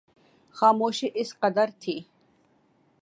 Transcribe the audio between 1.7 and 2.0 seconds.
تھی